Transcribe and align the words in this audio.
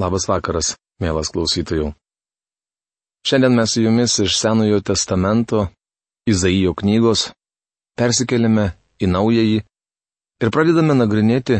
Labas 0.00 0.24
vakaras, 0.24 0.72
mielas 1.04 1.28
klausytojų. 1.28 1.90
Šiandien 3.28 3.52
mes 3.52 3.74
su 3.74 3.82
jumis 3.84 4.14
iš 4.24 4.38
Senojo 4.40 4.80
testamento, 4.80 5.66
Izaijo 6.24 6.72
knygos, 6.78 7.26
persikeliame 7.98 8.70
į 9.02 9.10
naująjį 9.12 9.58
ir 10.40 10.50
pradedame 10.54 10.96
nagrinėti 10.96 11.58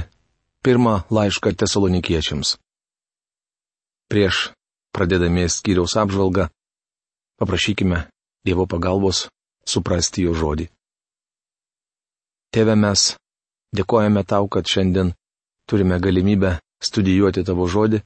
pirmą 0.64 1.02
laišką 1.12 1.52
tesalonikiečiams. 1.60 2.56
Prieš 4.08 4.48
pradedami 4.96 5.44
skyriaus 5.52 5.98
apžvalgą, 6.00 6.48
paprašykime 7.36 8.06
Dievo 8.46 8.64
pagalbos 8.66 9.26
suprasti 9.68 10.24
jo 10.24 10.32
žodį. 10.32 10.70
Tėve 12.48 12.78
mes 12.80 13.12
dėkojame 13.76 14.24
tau, 14.24 14.48
kad 14.48 14.64
šiandien 14.64 15.12
turime 15.68 16.00
galimybę 16.00 16.56
studijuoti 16.82 17.44
tavo 17.44 17.68
žodį 17.68 18.00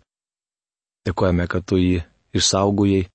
Dėkojame, 1.07 1.47
kad 1.47 1.63
tu 1.63 1.79
jį 1.79 2.01
išsaugojai 2.35 3.07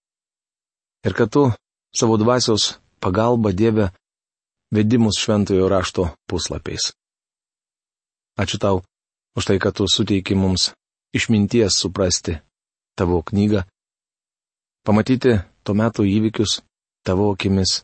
ir 1.08 1.14
kad 1.18 1.32
tu 1.34 1.44
savo 1.92 2.16
dvasios 2.18 2.78
pagalba 3.04 3.52
Dieve 3.52 3.90
vedimus 4.72 5.20
šventojo 5.20 5.68
rašto 5.68 6.08
puslapiais. 6.30 6.94
Ačiū 8.40 8.58
tau 8.62 8.82
už 9.36 9.44
tai, 9.46 9.60
kad 9.60 9.76
tu 9.76 9.88
suteiki 9.88 10.36
mums 10.36 10.72
išminties 11.12 11.76
suprasti 11.76 12.40
tavo 12.96 13.20
knygą, 13.22 13.64
pamatyti 14.88 15.36
tuo 15.64 15.76
metu 15.76 16.08
įvykius 16.08 16.62
tavo 17.04 17.32
akimis 17.34 17.84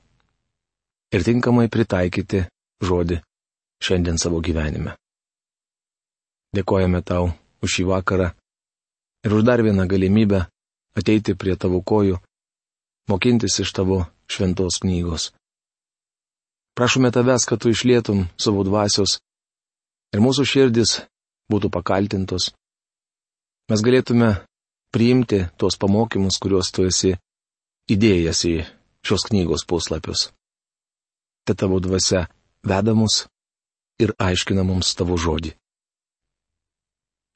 ir 1.12 1.24
tinkamai 1.28 1.68
pritaikyti 1.68 2.46
žodį 2.84 3.20
šiandien 3.84 4.18
savo 4.22 4.40
gyvenime. 4.40 4.96
Dėkojame 6.56 7.04
tau 7.04 7.34
už 7.62 7.70
šį 7.76 7.84
vakarą 7.92 8.32
ir 9.28 9.34
už 9.34 9.44
dar 9.44 9.60
vieną 9.64 9.84
galimybę 9.92 10.46
ateiti 10.96 11.36
prie 11.36 11.56
tavo 11.60 11.82
kojų, 11.84 12.16
mokintis 13.12 13.60
iš 13.60 13.74
tavo 13.76 14.06
šventos 14.32 14.80
knygos. 14.80 15.34
Prašome 16.78 17.12
tavęs, 17.12 17.44
kad 17.50 17.60
tu 17.60 17.70
išlietum 17.74 18.28
savo 18.40 18.64
dvasios 18.64 19.18
ir 20.16 20.24
mūsų 20.24 20.48
širdis 20.48 21.02
būtų 21.52 21.68
pakaltintos. 21.76 22.54
Mes 23.68 23.84
galėtume 23.84 24.30
priimti 24.96 25.44
tuos 25.60 25.76
pamokymus, 25.76 26.40
kuriuos 26.40 26.72
tu 26.72 26.88
esi 26.88 27.18
įdėjęs 27.92 28.44
į 28.48 28.56
šios 29.04 29.28
knygos 29.28 29.68
puslapius. 29.68 30.30
Te 31.44 31.56
tavo 31.56 31.82
dvasia 31.84 32.28
veda 32.64 32.96
mus 32.96 33.26
ir 34.00 34.16
aiškina 34.16 34.64
mums 34.64 34.96
tavo 34.96 35.20
žodį. 35.20 35.52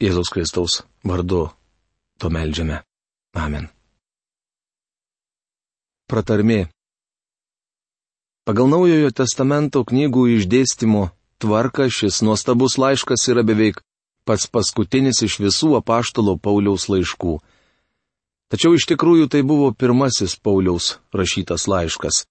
Jėzaus 0.01 0.31
Kristaus 0.33 0.83
vardu 1.03 1.49
To 2.21 2.29
melžiame. 2.29 2.83
Amen. 3.33 3.65
Pratarmė. 6.05 6.67
Pagal 8.45 8.67
Naujojo 8.69 9.09
testamento 9.15 9.81
knygų 9.87 10.27
išdėstymo 10.35 11.07
tvarka 11.41 11.87
šis 11.89 12.19
nuostabus 12.25 12.77
laiškas 12.77 13.25
yra 13.33 13.41
beveik 13.47 13.79
pats 14.27 14.45
paskutinis 14.53 15.21
iš 15.25 15.39
visų 15.41 15.71
apaštalo 15.79 16.35
Pauliaus 16.37 16.85
laiškų. 16.93 17.39
Tačiau 18.51 18.75
iš 18.75 18.85
tikrųjų 18.91 19.29
tai 19.31 19.41
buvo 19.47 19.71
pirmasis 19.73 20.35
Pauliaus 20.37 20.99
rašytas 21.15 21.65
laiškas. 21.71 22.25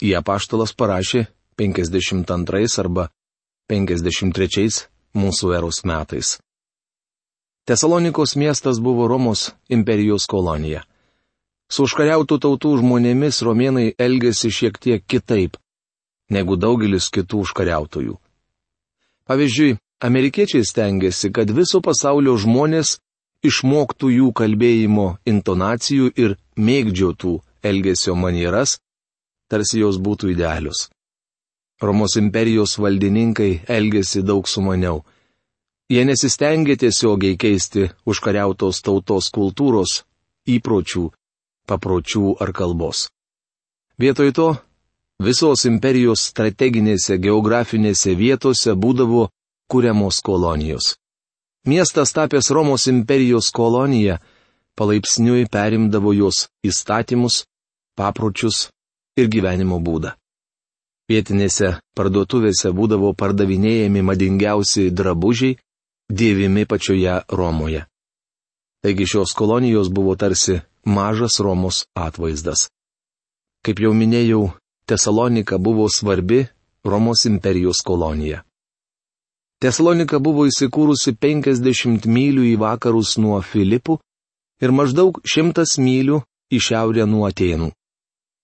Į 0.00 0.14
apaštalas 0.22 0.72
parašė 0.78 1.26
52 1.60 2.78
arba 2.80 3.10
53 3.68 4.86
mūsų 5.18 5.52
eros 5.58 5.82
metais. 5.84 6.38
Tesalonikos 7.64 8.34
miestas 8.36 8.80
buvo 8.80 9.06
Romos 9.06 9.52
imperijos 9.68 10.26
kolonija. 10.26 10.82
Su 11.70 11.86
užkariautų 11.86 12.38
tautų 12.42 12.72
žmonėmis 12.80 13.38
romėnai 13.46 13.92
elgėsi 13.98 14.50
šiek 14.50 14.80
tiek 14.82 15.04
kitaip 15.06 15.56
negu 16.32 16.56
daugelis 16.56 17.06
kitų 17.14 17.44
užkariautojų. 17.44 18.16
Pavyzdžiui, 19.28 19.76
amerikiečiai 20.02 20.64
stengiasi, 20.66 21.30
kad 21.30 21.50
viso 21.54 21.80
pasaulio 21.84 22.34
žmonės 22.40 22.96
išmoktų 23.46 24.10
jų 24.18 24.32
kalbėjimo 24.40 25.06
intonacijų 25.28 26.10
ir 26.18 26.36
mėgdžiotų 26.56 27.36
elgesio 27.62 28.16
manieras, 28.18 28.80
tarsi 29.48 29.82
jos 29.84 30.02
būtų 30.02 30.32
idealius. 30.34 30.88
Romos 31.82 32.18
imperijos 32.18 32.76
valdininkai 32.78 33.62
elgėsi 33.70 34.22
daug 34.22 34.48
sumaniau. 34.50 35.02
Jie 35.92 36.04
nesistengia 36.08 36.76
tiesiogiai 36.80 37.36
keisti 37.36 37.82
užkariautos 38.08 38.78
tautos 38.80 39.26
kultūros, 39.28 39.90
įpročių, 40.48 41.02
papročių 41.68 42.30
ar 42.40 42.52
kalbos. 42.56 43.10
Vietoj 44.00 44.30
to, 44.32 44.46
visos 45.20 45.66
imperijos 45.68 46.22
strateginėse 46.30 47.18
geografinėse 47.20 48.14
vietose 48.16 48.72
būdavo 48.72 49.26
kuriamos 49.68 50.22
kolonijos. 50.24 50.94
Miestas 51.68 52.14
tapęs 52.16 52.48
Romos 52.56 52.86
imperijos 52.88 53.50
kolonija, 53.52 54.16
palaipsniui 54.80 55.44
perimdavo 55.52 56.14
jos 56.16 56.46
įstatymus, 56.64 57.44
papročius 58.00 58.70
ir 59.20 59.28
gyvenimo 59.28 59.76
būdą. 59.76 60.14
Vietinėse 61.12 61.74
parduotuvėse 61.92 62.72
būdavo 62.72 63.12
pardavinėjami 63.12 64.00
madingiausi 64.08 64.88
drabužiai, 64.88 65.58
dėvimi 66.12 66.66
pačioje 66.68 67.22
Romoje. 67.32 67.86
Taigi 68.82 69.06
šios 69.06 69.32
kolonijos 69.38 69.88
buvo 69.88 70.14
tarsi 70.16 70.60
mažas 70.84 71.40
Romos 71.40 71.84
atvaizdas. 71.94 72.68
Kaip 73.62 73.80
jau 73.80 73.92
minėjau, 73.94 74.50
Tesalonika 74.86 75.58
buvo 75.58 75.86
svarbi 75.88 76.42
Romos 76.84 77.24
imperijos 77.30 77.80
kolonija. 77.86 78.42
Tesalonika 79.62 80.18
buvo 80.18 80.48
įsikūrusi 80.50 81.14
50 81.22 82.08
mylių 82.10 82.48
į 82.50 82.56
vakarus 82.58 83.14
nuo 83.22 83.38
Filipų 83.46 84.00
ir 84.60 84.74
maždaug 84.74 85.22
100 85.22 85.78
mylių 85.78 86.18
į 86.50 86.58
šiaurę 86.66 87.06
nuo 87.06 87.28
Atenų. 87.30 87.70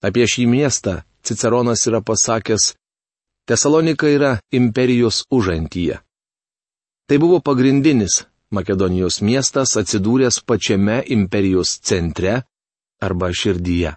Apie 0.06 0.24
šį 0.30 0.46
miestą 0.46 1.00
Ciceronas 1.26 1.82
yra 1.90 1.98
pasakęs, 2.00 2.76
Tesalonika 3.48 4.06
yra 4.06 4.36
imperijos 4.54 5.24
užantyje. 5.34 5.98
Tai 7.08 7.18
buvo 7.18 7.40
pagrindinis 7.40 8.24
Makedonijos 8.52 9.20
miestas 9.20 9.74
atsidūręs 9.80 10.42
pačiame 10.48 11.02
imperijos 11.12 11.78
centre 11.84 12.42
arba 13.00 13.28
širdyje. 13.32 13.94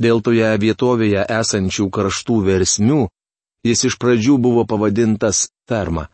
Dėl 0.00 0.20
toje 0.20 0.50
vietovėje 0.60 1.22
esančių 1.38 1.86
karštų 1.96 2.36
versmių 2.48 3.06
jis 3.66 3.84
iš 3.88 3.96
pradžių 4.00 4.36
buvo 4.38 4.64
pavadintas 4.68 5.48
Terma. 5.66 6.06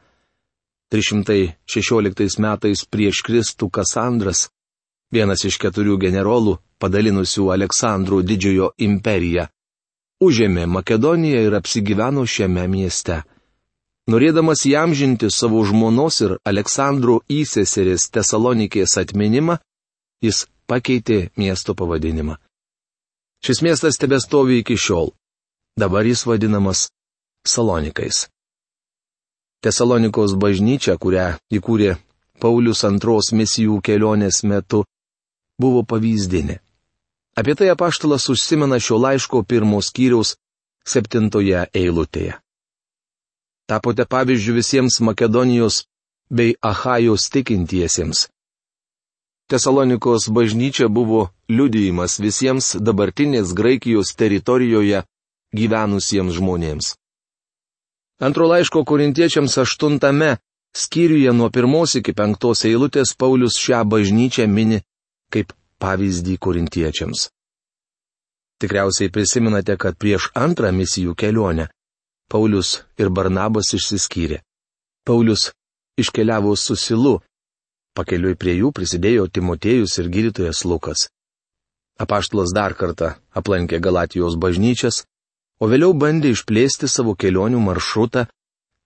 316 0.93 2.39
metais 2.41 2.85
prieš 2.85 3.23
Kristų 3.27 3.69
Kasandras, 3.73 4.49
vienas 5.13 5.45
iš 5.49 5.57
keturių 5.61 5.97
generolų, 6.01 6.59
padalinusių 6.81 7.49
Aleksandro 7.55 8.21
didžiojo 8.23 8.73
imperiją, 8.77 9.47
užėmė 10.21 10.67
Makedoniją 10.69 11.47
ir 11.47 11.57
apsigyveno 11.57 12.27
šiame 12.29 12.67
mieste. 12.69 13.23
Norėdamas 14.11 14.65
įamžinti 14.67 15.29
savo 15.31 15.61
žmonos 15.63 16.17
ir 16.27 16.33
Aleksandro 16.43 17.21
įseserės 17.31 18.09
Tesalonikės 18.11 18.97
atminimą, 18.99 19.61
jis 20.19 20.49
pakeitė 20.67 21.31
miesto 21.39 21.77
pavadinimą. 21.79 22.35
Šis 23.47 23.63
miestas 23.63 24.01
tebestovi 24.03 24.59
iki 24.63 24.75
šiol. 24.75 25.15
Dabar 25.79 26.07
jis 26.07 26.27
vadinamas 26.27 26.89
Salonikais. 27.47 28.27
Tesalonikos 29.63 30.35
bažnyčia, 30.35 30.99
kurią 30.99 31.39
įkūrė 31.55 31.95
Paulius 32.43 32.83
antros 32.83 33.31
misijų 33.31 33.79
kelionės 33.87 34.43
metu, 34.43 34.83
buvo 35.63 35.87
pavyzdinė. 35.87 36.59
Apie 37.39 37.55
tai 37.55 37.71
apaštalas 37.71 38.27
užsimena 38.35 38.83
šio 38.83 38.99
laiško 38.99 39.47
pirmos 39.47 39.95
skyriaus 39.95 40.35
septintoje 40.83 41.69
eilutėje 41.71 42.42
tapote 43.73 44.05
pavyzdžių 44.05 44.53
visiems 44.61 45.01
Makedonijos 45.01 45.83
bei 46.29 46.53
Ahajos 46.61 47.31
tikintiesiems. 47.33 48.29
Tesalonikos 49.49 50.29
bažnyčia 50.37 50.89
buvo 50.89 51.31
liudijimas 51.49 52.19
visiems 52.21 52.75
dabartinės 52.87 53.53
Graikijos 53.57 54.13
teritorijoje 54.21 55.03
gyvenusiems 55.57 56.37
žmonėms. 56.39 56.95
Antro 58.21 58.47
laiško 58.53 58.85
korintiečiams 58.85 59.59
aštuntame 59.65 60.37
skyriuje 60.77 61.33
nuo 61.33 61.49
pirmos 61.51 61.97
iki 62.01 62.13
penktos 62.17 62.65
eilutės 62.69 63.17
Paulius 63.21 63.57
šią 63.65 63.83
bažnyčią 63.93 64.49
mini 64.49 64.81
kaip 65.33 65.53
pavyzdį 65.83 66.37
korintiečiams. 66.39 67.29
Tikriausiai 68.63 69.11
prisiminate, 69.11 69.75
kad 69.77 69.97
prieš 69.99 70.31
antrą 70.39 70.71
misijų 70.77 71.17
kelionę 71.19 71.67
Paulius 72.33 72.81
ir 72.99 73.11
Barnabas 73.13 73.75
išsiskyrė. 73.77 74.41
Paulius 75.05 75.51
iškeliavo 76.01 76.57
su 76.57 76.77
Silu, 76.77 77.19
Pakeliui 77.93 78.39
prie 78.41 78.55
jų 78.57 78.71
prisidėjo 78.73 79.27
Timotėjus 79.29 79.99
ir 80.01 80.09
gydytojas 80.13 80.63
Lukas. 80.65 81.09
Apaštalas 82.01 82.55
dar 82.57 82.73
kartą 82.73 83.11
aplankė 83.37 83.81
Galatijos 83.85 84.39
bažnyčias, 84.41 85.03
o 85.61 85.69
vėliau 85.69 85.93
bandė 85.93 86.33
išplėsti 86.33 86.89
savo 86.89 87.13
kelionių 87.15 87.61
maršrutą 87.61 88.25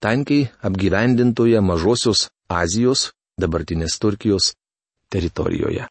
tankiai 0.03 0.49
apgyvendintoje 0.67 1.63
mažosios 1.63 2.27
Azijos, 2.51 3.13
dabartinės 3.39 3.99
Turkijos, 4.03 4.55
teritorijoje. 5.11 5.87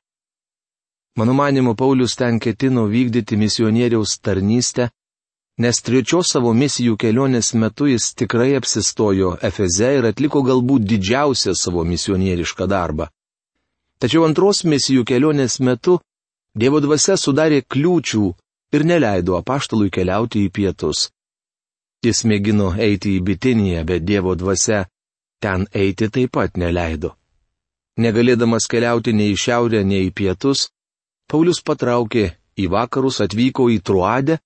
Mano 1.16 1.34
manimu, 1.34 1.76
Paulius 1.80 2.18
ten 2.20 2.42
ketino 2.44 2.84
vykdyti 2.92 3.40
misionieriaus 3.40 4.20
tarnystę, 4.20 4.90
nes 5.58 5.80
trečios 5.82 6.34
savo 6.34 6.52
misijų 6.54 6.98
kelionės 7.00 7.54
metu 7.56 7.88
jis 7.88 8.12
tikrai 8.20 8.56
apsistojo 8.60 9.36
Efeze 9.50 9.92
ir 9.98 10.08
atliko 10.12 10.42
galbūt 10.44 10.88
didžiausią 10.90 11.56
savo 11.56 11.86
misionierišką 11.88 12.68
darbą. 12.68 13.08
Tačiau 14.00 14.26
antros 14.28 14.66
misijų 14.68 15.06
kelionės 15.08 15.60
metu 15.60 16.00
Dievo 16.56 16.80
dvasia 16.80 17.18
sudarė 17.20 17.62
kliūčių 17.68 18.26
ir 18.76 18.84
neleido 18.88 19.36
apaštalui 19.36 19.90
keliauti 19.92 20.46
į 20.48 20.52
pietus. 20.56 21.10
Jis 22.06 22.24
mėgino 22.24 22.70
eiti 22.80 23.18
į 23.18 23.24
Bitiniją, 23.28 23.82
bet 23.84 24.06
Dievo 24.08 24.36
dvasia 24.40 24.86
ten 25.44 25.66
eiti 25.74 26.08
taip 26.08 26.32
pat 26.38 26.56
neleido. 26.56 27.12
Negalėdamas 28.00 28.68
keliauti 28.72 29.12
nei 29.12 29.34
į 29.34 29.40
šiaurę, 29.40 29.84
nei 29.84 30.08
į 30.08 30.14
pietus, 30.16 30.70
Paulius 31.28 31.60
patraukė 31.60 32.26
į 32.56 32.70
vakarus, 32.72 33.20
atvyko 33.26 33.68
į 33.72 33.82
Truadę 33.84 34.40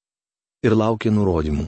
ir 0.64 0.76
laukė 0.76 1.12
nurodymų. 1.14 1.68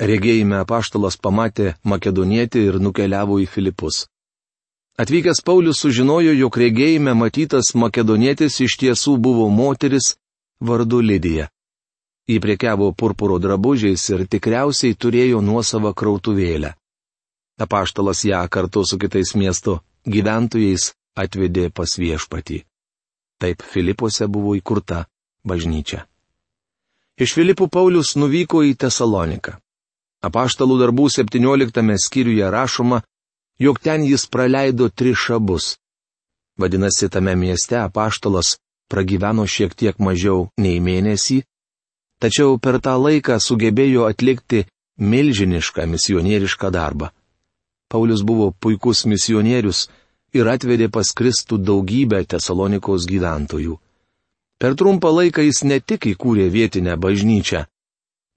Regėjime 0.00 0.58
apaštalas 0.60 1.16
pamatė 1.16 1.74
makedonietį 1.84 2.66
ir 2.68 2.78
nukeliavo 2.80 3.38
į 3.40 3.46
Filipus. 3.48 4.04
Atvykęs 5.00 5.42
Paulius 5.44 5.80
sužinojo, 5.80 6.32
jog 6.32 6.56
regėjime 6.56 7.12
matytas 7.16 7.74
makedonietis 7.74 8.60
iš 8.64 8.76
tiesų 8.80 9.16
buvo 9.20 9.48
moteris 9.52 10.14
vardu 10.60 11.00
Lydija. 11.04 11.50
Jį 12.28 12.40
priekiavo 12.42 12.90
purpuro 12.92 13.36
drabužiais 13.38 14.02
ir 14.10 14.24
tikriausiai 14.26 14.96
turėjo 14.96 15.40
nuosavą 15.44 15.92
krautuvėlę. 15.94 16.72
Apaštalas 17.60 18.24
ją 18.24 18.40
kartu 18.52 18.82
su 18.84 18.98
kitais 18.98 19.34
miesto 19.36 19.78
gyventojais 20.04 20.90
atvedė 21.16 21.70
pas 21.70 21.96
viešpatį. 21.96 22.64
Taip 23.40 23.62
Filipuose 23.62 24.28
buvo 24.28 24.56
įkurta 24.56 25.06
bažnyčia. 25.44 26.04
Iš 27.16 27.32
Filipų 27.32 27.70
Paulius 27.72 28.12
nuvyko 28.20 28.60
į 28.60 28.74
Tesaloniką. 28.76 29.56
Apaštalų 30.26 30.76
darbų 30.82 31.06
17 31.14 31.96
skyriuje 32.04 32.50
rašoma, 32.52 33.00
jog 33.58 33.80
ten 33.80 34.04
jis 34.04 34.26
praleido 34.28 34.90
tris 34.90 35.16
šabus. 35.16 35.76
Vadinasi, 36.60 37.08
tame 37.08 37.36
mieste 37.36 37.78
apaštalas 37.80 38.56
pragyveno 38.92 39.46
šiek 39.48 39.74
tiek 39.74 39.98
mažiau 39.98 40.48
nei 40.60 40.80
mėnesį, 40.80 41.42
tačiau 42.20 42.58
per 42.60 42.80
tą 42.84 42.96
laiką 43.00 43.40
sugebėjo 43.40 44.04
atlikti 44.10 44.66
milžinišką 45.00 45.86
misionierišką 45.88 46.70
darbą. 46.70 47.10
Paulius 47.88 48.20
buvo 48.20 48.50
puikus 48.52 49.06
misionierius, 49.08 49.86
ir 50.36 50.48
atvedė 50.52 50.88
pas 50.92 51.12
Kristų 51.16 51.58
daugybę 51.64 52.24
Tesalonikos 52.28 53.06
gyventojų. 53.08 53.78
Per 54.58 54.74
trumpą 54.74 55.12
laiką 55.12 55.42
jis 55.44 55.64
ne 55.68 55.80
tik 55.80 56.06
įkūrė 56.12 56.48
vietinę 56.52 56.96
bažnyčią, 56.96 57.66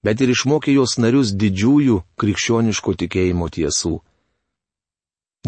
bet 0.04 0.20
ir 0.20 0.32
išmokė 0.34 0.74
jos 0.76 0.98
narius 1.00 1.32
didžiųjų 1.32 1.96
krikščioniško 2.20 2.94
tikėjimo 3.02 3.48
tiesų. 3.48 3.94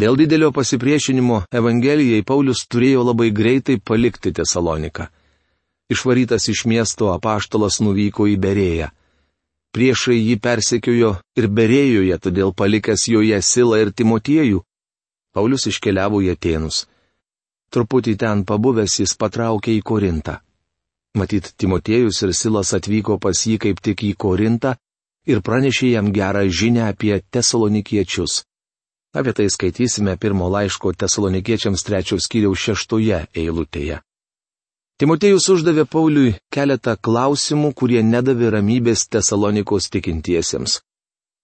Dėl 0.00 0.16
didelio 0.16 0.48
pasipriešinimo 0.56 1.42
Evangelijai 1.52 2.24
Paulius 2.24 2.64
turėjo 2.64 3.02
labai 3.04 3.28
greitai 3.30 3.76
palikti 3.76 4.32
Tesaloniką. 4.32 5.10
Išvarytas 5.92 6.48
iš 6.48 6.64
miesto 6.64 7.10
apaštalas 7.12 7.76
nuvyko 7.84 8.24
į 8.32 8.38
Berėją. 8.40 8.88
Priešai 9.76 10.16
jį 10.16 10.38
persekiojo 10.40 11.10
ir 11.36 11.48
Berėjoje, 11.48 12.16
todėl 12.16 12.54
palikęs 12.56 13.04
joje 13.12 13.42
Silą 13.44 13.82
ir 13.84 13.92
Timotiejų, 13.92 14.62
Paulius 15.36 15.68
iškeliavo 15.68 16.22
į 16.24 16.32
Atenus. 16.32 16.86
Truputį 17.72 18.16
ten 18.20 18.44
pabuvęs 18.48 18.98
jis 19.00 19.12
patraukė 19.20 19.76
į 19.76 19.84
Korintą. 19.84 20.40
Matyt, 21.14 21.52
Timotiejus 21.56 22.22
ir 22.22 22.32
Silas 22.34 22.72
atvyko 22.76 23.18
pas 23.20 23.36
jį 23.36 23.58
kaip 23.60 23.80
tik 23.84 24.04
į 24.08 24.14
Korintą 24.16 24.76
ir 25.28 25.42
pranešė 25.44 25.92
jam 25.92 26.08
gerą 26.12 26.46
žinę 26.48 26.86
apie 26.88 27.20
tesalonikiečius. 27.30 28.42
Apie 29.12 29.34
tai 29.36 29.48
skaitysime 29.52 30.16
pirmo 30.16 30.48
laiško 30.48 30.94
tesalonikiečiams 30.96 31.84
trečios 31.84 32.24
skyriaus 32.28 32.64
šeštoje 32.64 33.18
eilutėje. 33.36 34.00
Timotejus 34.98 35.48
uždavė 35.52 35.84
Pauliui 35.84 36.36
keletą 36.54 36.96
klausimų, 36.96 37.74
kurie 37.74 38.00
nedavė 38.02 38.52
ramybės 38.56 39.04
tesalonikos 39.12 39.90
tikintiesiems. 39.92 40.80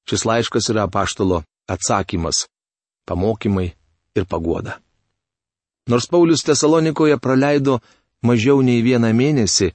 Šis 0.08 0.24
laiškas 0.24 0.70
yra 0.72 0.86
paštalo 0.88 1.42
atsakymas- 1.68 2.46
pamokymai, 3.08 3.72
ir 4.18 4.26
paguoda. 4.26 4.78
Nors 5.88 6.06
Paulius 6.06 6.44
Tesalonikoje 6.44 7.16
praleido 7.18 7.78
mažiau 8.22 8.62
nei 8.62 8.82
vieną 8.82 9.12
mėnesį, 9.14 9.72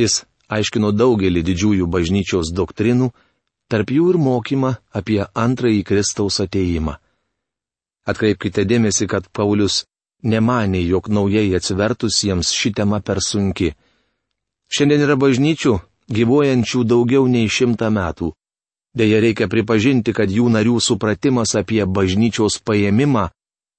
jis 0.00 0.24
aiškino 0.50 0.90
daugelį 0.92 1.42
didžiųjų 1.46 1.86
bažnyčios 1.86 2.50
doktrinų, 2.54 3.10
tarp 3.70 3.92
jų 3.94 4.10
ir 4.14 4.18
mokymą 4.18 4.74
apie 4.90 5.22
antrąjį 5.34 5.84
Kristaus 5.86 6.40
ateimą. 6.42 6.96
Atkreipkite 8.10 8.64
dėmesį, 8.66 9.06
kad 9.06 9.28
Paulius 9.30 9.84
nemanė, 10.22 10.82
jog 10.82 11.08
naujai 11.08 11.52
atsivertusiems 11.54 12.50
ši 12.56 12.72
tema 12.80 13.00
per 13.00 13.20
sunki. 13.22 13.70
Šiandien 14.70 15.04
yra 15.06 15.16
bažnyčių, 15.20 15.76
gyvuojančių 16.10 16.84
daugiau 16.84 17.28
nei 17.30 17.48
šimtą 17.48 17.90
metų. 17.94 18.32
Deja, 18.96 19.20
reikia 19.22 19.46
pripažinti, 19.46 20.12
kad 20.12 20.30
jų 20.30 20.48
narių 20.50 20.80
supratimas 20.82 21.54
apie 21.54 21.84
bažnyčios 21.86 22.58
paėmimą 22.66 23.28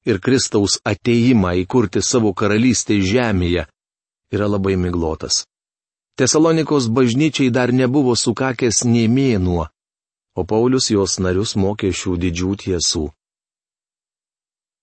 ir 0.07 0.21
Kristaus 0.23 0.79
ateimą 0.87 1.51
įkurti 1.65 1.99
savo 1.99 2.31
karalystę 2.33 2.95
žemėje 3.03 3.67
yra 4.31 4.47
labai 4.47 4.75
miglotas. 4.75 5.45
Tesalonikos 6.17 6.87
bažnyčiai 6.87 7.49
dar 7.49 7.71
nebuvo 7.73 8.15
sukakęs 8.15 8.83
nei 8.85 9.07
mėnuo, 9.07 9.67
o 10.35 10.41
Paulius 10.43 10.91
jos 10.91 11.19
narius 11.19 11.55
mokė 11.55 11.91
šių 11.91 12.17
didžių 12.23 12.51
tiesų. 12.63 13.05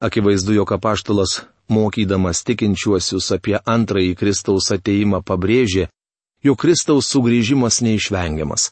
Akivaizdu, 0.00 0.54
jog 0.54 0.72
apaštalas, 0.76 1.42
mokydamas 1.68 2.44
tikinčiuosius 2.46 3.32
apie 3.34 3.56
antrąjį 3.58 4.14
Kristaus 4.14 4.70
ateimą, 4.70 5.20
pabrėžė, 5.26 5.88
jog 6.44 6.58
Kristaus 6.62 7.10
sugrįžimas 7.10 7.80
neišvengiamas. 7.82 8.70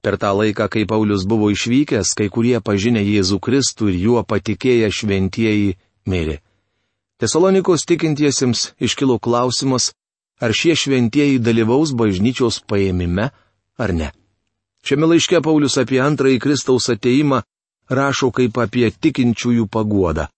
Per 0.00 0.16
tą 0.16 0.32
laiką, 0.32 0.66
kai 0.72 0.86
Paulius 0.88 1.26
buvo 1.28 1.50
išvykęs, 1.52 2.14
kai 2.16 2.28
kurie 2.32 2.58
pažinę 2.64 3.02
Jėzų 3.04 3.38
Kristų 3.38 3.92
ir 3.92 3.98
juo 4.04 4.22
patikėję 4.24 4.88
šventieji 4.90 5.76
mirė. 6.08 6.40
Tesalonikos 7.20 7.84
tikintiesiems 7.84 8.70
iškilo 8.80 9.18
klausimas, 9.18 9.92
ar 10.40 10.52
šie 10.56 10.72
šventieji 10.72 11.38
dalyvaus 11.38 11.92
bažnyčios 11.92 12.62
paėmime 12.64 13.28
ar 13.76 13.92
ne. 13.92 14.08
Šiame 14.80 15.10
laiške 15.10 15.42
Paulius 15.44 15.76
apie 15.82 16.00
antrąjį 16.00 16.38
Kristaus 16.40 16.88
ateimą 16.88 17.42
rašo 17.92 18.30
kaip 18.32 18.56
apie 18.64 18.88
tikinčiųjų 18.88 19.66
paguodą. 19.68 20.30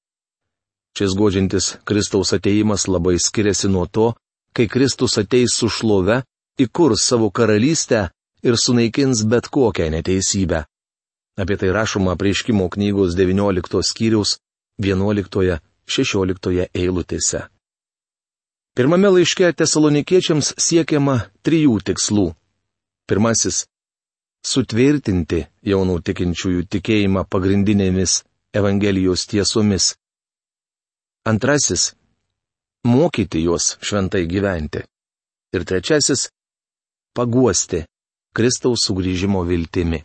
Šis 0.98 1.14
godžiantis 1.14 1.76
Kristaus 1.86 2.34
ateimas 2.34 2.88
labai 2.90 3.14
skiriasi 3.22 3.70
nuo 3.70 3.86
to, 3.86 4.12
kai 4.52 4.66
Kristus 4.66 5.14
ateis 5.22 5.54
su 5.54 5.70
šlove, 5.70 6.18
įkurs 6.58 7.06
savo 7.06 7.30
karalystę 7.30 8.08
ir 8.42 8.58
sunaikins 8.58 9.22
bet 9.22 9.46
kokią 9.46 9.86
neteisybę. 9.94 10.64
Apie 11.38 11.56
tai 11.56 11.70
rašoma 11.72 12.18
prieškimo 12.18 12.66
knygos 12.74 13.14
19 13.16 13.86
skyriaus 13.86 14.40
11-16 15.88 16.68
eilutėse. 16.74 17.48
Pirmame 18.74 19.10
laiške 19.12 19.52
tesalonikiečiams 19.52 20.54
siekiama 20.56 21.18
trijų 21.44 21.80
tikslų. 21.84 22.32
Pirmasis- 23.08 23.66
sutvirtinti 24.52 25.46
jaunų 25.62 26.00
tikinčiųjų 26.06 26.68
tikėjimą 26.72 27.26
pagrindinėmis 27.28 28.22
Evangelijos 28.54 29.26
tiesomis. 29.26 29.94
Antrasis- 31.24 31.92
mokyti 32.92 33.42
juos 33.44 33.76
šventai 33.80 34.26
gyventi. 34.26 34.84
Ir 35.52 35.64
trečiasis- 35.64 36.30
paguosti 37.16 37.84
Kristaus 38.34 38.88
sugrįžimo 38.88 39.44
viltimi. 39.44 40.04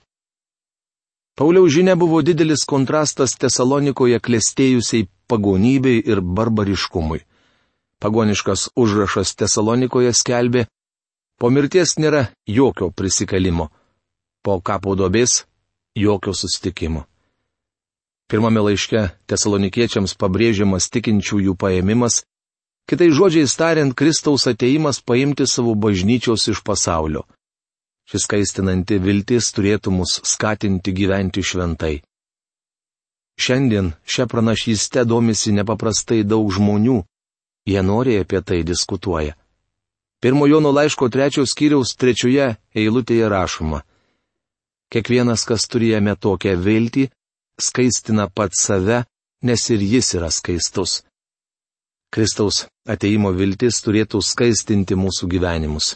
Pauliaus 1.37 1.69
žinia 1.69 1.93
buvo 1.95 2.23
didelis 2.25 2.63
kontrastas 2.65 3.35
Tesalonikoje 3.37 4.17
klėstėjusiai 4.25 5.05
pagonybei 5.29 5.99
ir 6.01 6.17
barbariškumui. 6.21 7.19
Pagoniškas 8.01 8.71
užrašas 8.73 9.35
Tesalonikoje 9.37 10.15
skelbė, 10.17 10.65
po 11.37 11.51
mirties 11.53 11.93
nėra 12.01 12.23
jokio 12.49 12.89
prisikalimo, 12.89 13.69
po 14.41 14.57
kapo 14.65 14.95
dobės 14.97 15.43
jokio 15.93 16.33
sustikimo. 16.33 17.05
Pirmame 18.25 18.65
laiške 18.65 19.05
tesalonikiečiams 19.29 20.17
pabrėžiamas 20.17 20.89
tikinčiųjų 20.89 21.53
paėmimas, 21.53 22.23
kitai 22.89 23.13
žodžiai 23.13 23.45
tariant, 23.61 23.93
Kristaus 23.93 24.49
ateimas 24.49 25.05
paimti 25.05 25.45
savo 25.45 25.77
bažnyčios 25.77 26.49
iš 26.49 26.65
pasaulio. 26.65 27.27
Šis 28.07 28.27
kaistinanti 28.31 29.01
viltis 29.03 29.49
turėtų 29.55 29.91
mus 29.91 30.19
skatinti 30.23 30.93
gyventi 30.95 31.43
šventai. 31.43 31.97
Šiandien 33.37 33.91
šią 34.07 34.25
pranašystę 34.31 35.03
domisi 35.05 35.51
nepaprastai 35.53 36.23
daug 36.23 36.47
žmonių, 36.55 37.01
jie 37.67 37.81
noriai 37.83 38.23
apie 38.23 38.41
tai 38.41 38.63
diskutuoja. 38.63 39.35
Pirmo 40.21 40.47
Jono 40.47 40.71
laiško 40.71 41.09
trečios 41.13 41.51
skyriaus 41.53 41.93
trečioje 41.99 42.47
eilutėje 42.73 43.27
rašoma. 43.29 43.83
Kiekvienas, 44.89 45.43
kas 45.45 45.67
turi 45.67 45.91
jame 45.91 46.15
tokią 46.15 46.55
viltį, 46.57 47.09
skaistina 47.61 48.25
pats 48.31 48.63
save, 48.65 49.03
nes 49.43 49.69
ir 49.69 49.83
jis 49.83 50.15
yra 50.17 50.31
skaistus. 50.31 51.03
Kristaus 52.09 52.65
ateimo 52.87 53.33
viltis 53.35 53.83
turėtų 53.83 54.23
skaistinti 54.23 54.95
mūsų 54.95 55.27
gyvenimus. 55.35 55.93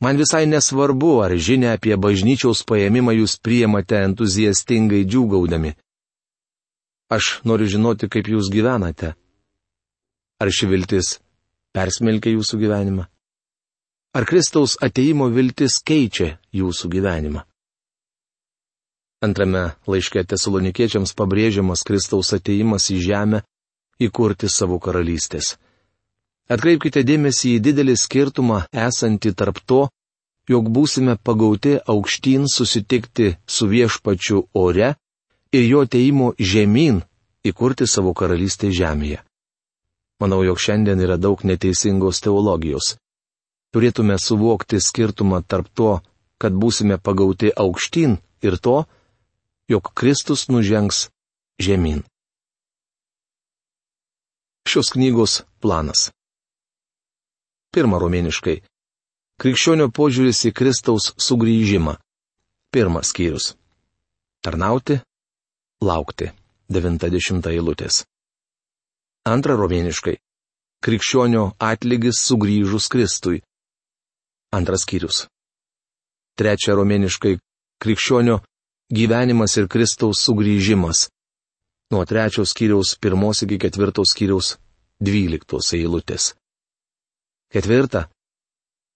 Man 0.00 0.16
visai 0.16 0.46
nesvarbu, 0.46 1.12
ar 1.24 1.34
žinia 1.34 1.74
apie 1.74 1.96
bažnyčiaus 1.98 2.62
paėmimą 2.68 3.16
jūs 3.18 3.34
priemate 3.42 3.98
entuziastingai 4.06 5.02
džiūgaudami. 5.02 5.74
Aš 7.10 7.40
noriu 7.48 7.66
žinoti, 7.66 8.06
kaip 8.06 8.30
jūs 8.30 8.50
gyvenate. 8.52 9.14
Ar 10.38 10.50
ši 10.54 10.70
viltis 10.70 11.16
persmelkia 11.74 12.36
jūsų 12.36 12.60
gyvenimą? 12.62 13.08
Ar 14.14 14.24
Kristaus 14.24 14.76
ateimo 14.80 15.26
viltis 15.34 15.80
keičia 15.82 16.36
jūsų 16.54 16.90
gyvenimą? 16.94 17.42
Antrame 19.18 19.64
laiške 19.90 20.22
tesalonikiečiams 20.30 21.10
pabrėžiamas 21.18 21.82
Kristaus 21.82 22.30
ateimas 22.36 22.86
į 22.94 23.00
žemę 23.02 23.40
įkurti 23.98 24.46
savo 24.46 24.78
karalystės. 24.78 25.56
Atkreipkite 26.48 27.04
dėmesį 27.04 27.56
į 27.56 27.62
didelį 27.66 27.96
skirtumą 28.00 28.62
esantį 28.72 29.34
tarp 29.36 29.60
to, 29.68 29.80
jog 30.48 30.70
būsime 30.72 31.18
pagauti 31.20 31.76
aukštyn 31.94 32.48
susitikti 32.48 33.34
su 33.46 33.68
viešpačiu 33.68 34.46
ore 34.56 34.94
ir 35.52 35.66
jo 35.68 35.82
ateimo 35.84 36.32
žemyn 36.40 37.02
įkurti 37.44 37.86
savo 37.86 38.14
karalystę 38.16 38.72
žemėje. 38.72 39.20
Manau, 40.20 40.40
jog 40.42 40.58
šiandien 40.58 41.04
yra 41.04 41.20
daug 41.20 41.44
neteisingos 41.44 42.24
teologijos 42.24 42.96
turėtume 43.72 44.16
suvokti 44.18 44.80
skirtumą 44.80 45.42
tarp 45.46 45.68
to, 45.74 45.98
kad 46.40 46.54
būsime 46.54 46.98
pagauti 46.98 47.50
aukštyn 47.64 48.18
ir 48.46 48.58
to, 48.64 48.84
jog 49.68 49.90
Kristus 49.94 50.48
nužengs 50.48 51.08
žemyn. 51.60 52.04
Šios 54.68 54.92
knygos 54.94 55.42
planas. 55.60 56.10
Pirma 57.78 58.00
romėniškai. 58.02 58.56
Krikščionio 59.38 59.84
požiūris 59.94 60.40
į 60.48 60.50
Kristaus 60.50 61.12
sugrįžimą. 61.14 61.92
Pirmas 62.74 63.12
skyrius. 63.12 63.52
Tarnauti, 64.42 64.96
laukti. 65.86 66.32
90 66.74 67.46
eilutės. 67.52 68.00
Antra 69.30 69.54
romėniškai. 69.60 70.16
Krikščionio 70.82 71.44
atlygis 71.68 72.18
sugrįžus 72.26 72.90
Kristui. 72.90 73.44
Antras 74.50 74.82
skyrius. 74.82 75.28
Trečia 76.34 76.74
romėniškai 76.80 77.36
krikščionio 77.78 78.40
gyvenimas 78.90 79.54
ir 79.62 79.70
Kristaus 79.70 80.26
sugrįžimas. 80.26 81.06
Nuo 81.94 82.02
trečios 82.10 82.56
skyriaus 82.58 82.96
pirmos 82.98 83.46
iki 83.46 83.62
ketvirtos 83.68 84.16
skyriaus 84.18 84.56
dvyliktos 84.98 85.70
eilutės. 85.78 86.32
Ketvirta. 87.48 88.10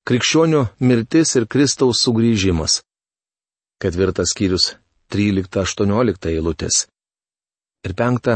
Krikščionio 0.04 0.66
mirtis 0.84 1.30
ir 1.38 1.46
Kristaus 1.48 2.02
sugrįžimas. 2.04 2.82
Ketvirtas 3.80 4.34
skyrius 4.34 4.66
13-18 5.14 6.26
eilutės. 6.28 6.82
Ir 7.88 7.94
penkta. 7.96 8.34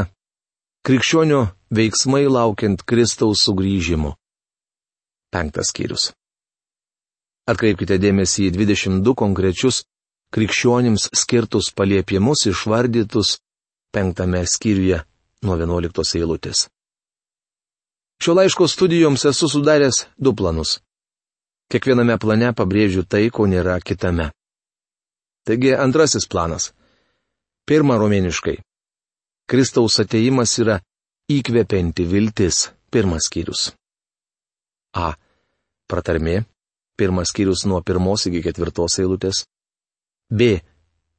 Krikščionio 0.81 1.41
veiksmai 1.69 2.23
laukiant 2.33 2.81
Kristaus 2.89 3.43
sugrįžimo. 3.45 4.15
Penktas 5.29 5.69
skyrius. 5.69 6.07
Atkreipkite 7.45 7.99
dėmesį 8.01 8.47
į 8.47 8.55
22 8.55 9.13
konkrečius 9.21 9.83
krikščionims 10.33 11.11
skirtus 11.13 11.69
paliepimus 11.77 12.47
išvardytus 12.49 13.35
penktame 13.93 14.41
skyriuje 14.49 15.03
nuo 15.45 15.59
11 15.61 16.17
eilutės. 16.23 16.65
Šio 18.21 18.33
laiško 18.33 18.67
studijoms 18.67 19.25
esu 19.25 19.49
sudaręs 19.49 20.05
du 20.17 20.33
planus. 20.35 20.79
Kiekviename 21.71 22.17
plane 22.17 22.53
pabrėžiu 22.55 23.03
tai, 23.03 23.27
ko 23.29 23.45
nėra 23.45 23.77
kitame. 23.83 24.31
Taigi 25.47 25.75
antrasis 25.75 26.27
planas. 26.27 26.71
Pirma 27.67 27.97
romėniškai. 27.99 28.57
Kristaus 29.47 29.99
ateimas 30.03 30.57
yra 30.63 30.79
įkvepianti 31.31 32.07
viltis. 32.07 32.69
Pirmas 32.91 33.27
skyrius. 33.27 33.73
A. 34.95 35.11
Pratarmė 35.91 36.45
pirmas 36.97 37.29
skyrius 37.29 37.65
nuo 37.69 37.81
pirmos 37.85 38.25
iki 38.27 38.41
ketvirtos 38.41 38.97
eilutės. 39.03 39.45
B. 40.33 40.57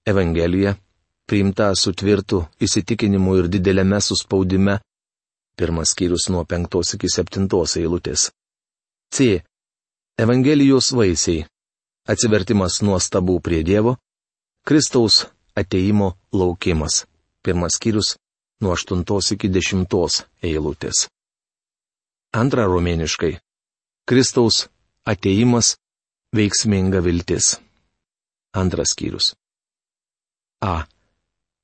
Evangelija, 0.09 0.75
priimta 1.29 1.71
su 1.77 1.93
tvirtu 1.93 2.43
įsitikinimu 2.65 3.37
ir 3.39 3.49
dideliame 3.53 4.01
suspaudime. 4.03 4.79
Pirmas 5.59 5.91
skyrius 5.91 6.29
nuo 6.31 6.45
penktos 6.45 6.95
iki 6.95 7.09
septintos 7.11 7.77
eilutės. 7.81 8.31
C. 9.15 9.43
Evangelijos 10.19 10.93
vaisiai. 10.95 11.47
Atsivertimas 12.09 12.79
nuo 12.87 12.99
stabų 13.03 13.41
prie 13.43 13.65
Dievo. 13.67 13.97
Kristaus 14.63 15.27
ateimo 15.59 16.13
laukimas. 16.33 17.05
Pirmas 17.43 17.75
skyrius 17.79 18.15
nuo 18.63 18.77
aštuntos 18.79 19.33
iki 19.35 19.51
dešimtos 19.51 20.23
eilutės. 20.43 21.09
Antra 22.33 22.69
romėniškai. 22.71 23.35
Kristaus 24.09 24.69
ateimas- 25.05 25.77
veiksminga 26.37 27.03
viltis. 27.03 27.57
Antras 28.55 28.95
skyrius. 28.95 29.35
A. 30.63 30.87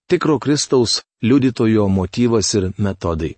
Tikro 0.08 0.38
Kristaus 0.38 1.02
liudytojo 1.22 1.88
motyvas 1.88 2.54
ir 2.54 2.72
metodai. 2.78 3.36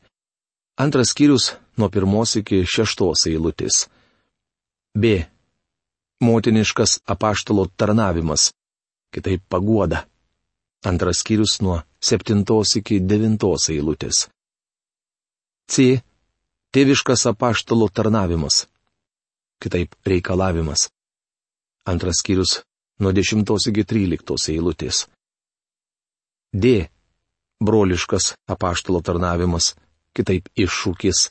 Antras 0.76 1.08
skyrius 1.12 1.54
nuo 1.76 1.88
pirmos 1.88 2.36
iki 2.40 2.62
šeštos 2.68 3.26
eilutės. 3.30 3.86
B. 4.96 5.24
Motiniškas 6.20 7.00
apaštalo 7.06 7.66
tarnavimas. 7.76 8.50
Kitaip 9.12 9.42
paguoda. 9.48 10.04
Antras 10.84 11.22
skyrius 11.24 11.58
nuo 11.64 11.80
septintos 12.00 12.76
iki 12.80 13.00
devintos 13.00 13.70
eilutės. 13.72 14.28
C. 15.68 16.00
Tėviškas 16.72 17.26
apaštalo 17.32 17.88
tarnavimas 17.88 18.66
kitaip 19.62 19.94
reikalavimas. 20.06 20.88
Antras 21.86 22.20
skyrius 22.20 22.60
nuo 23.00 23.12
10 23.12 23.70
iki 23.70 23.84
13 23.84 24.52
eilutės. 24.52 25.06
D. 26.52 26.88
Broliškas 27.64 28.34
apaštalo 28.48 29.00
tarnavimas, 29.00 29.74
kitaip 30.16 30.48
iššūkis. 30.56 31.28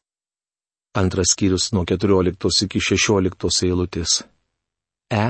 Antras 0.95 1.33
skyrius 1.33 1.71
nuo 1.75 1.83
14 1.83 2.67
iki 2.67 2.79
16 2.79 3.65
eilutės. 3.67 4.21
E. 5.11 5.25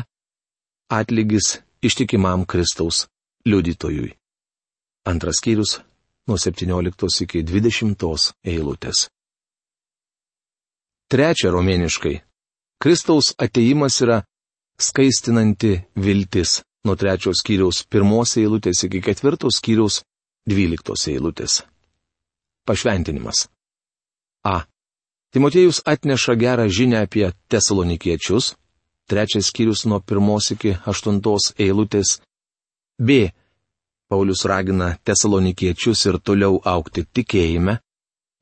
Atlygis 0.94 1.58
ištikimam 1.82 2.46
Kristaus 2.46 3.08
liudytojui. 3.50 4.14
Antras 5.10 5.42
skyrius 5.42 5.80
nuo 6.28 6.38
17 6.38 7.26
iki 7.26 7.44
20 7.44 8.32
eilutės. 8.46 9.10
Trečia 11.10 11.52
romėniškai 11.54 12.16
Kristaus 12.82 13.34
ateimas 13.38 14.02
yra 14.02 14.24
skaistinanti 14.82 15.78
viltis 15.96 16.62
nuo 16.86 16.96
trečios 16.96 17.40
skyriaus 17.42 17.86
pirmos 17.90 18.36
eilutės 18.42 18.84
iki 18.88 19.02
ketvirtos 19.06 19.62
skyriaus 19.62 20.02
dvyliktos 20.50 21.08
eilutės. 21.14 21.64
Pašventinimas. 22.66 23.48
A. 24.44 24.66
Timotiejus 25.34 25.82
atneša 25.86 26.34
gerą 26.36 26.66
žinę 26.70 26.98
apie 27.06 27.32
tesalonikiečius, 27.52 28.56
trečias 29.10 29.50
skyrius 29.50 29.86
nuo 29.86 30.00
pirmos 30.00 30.52
iki 30.56 30.78
aštuntos 30.86 31.54
eilutės. 31.60 32.22
B. 32.98 33.30
Paulius 34.10 34.46
ragina 34.46 34.98
tesalonikiečius 35.04 36.06
ir 36.06 36.20
toliau 36.22 36.62
aukti 36.64 37.06
tikėjime, 37.06 37.80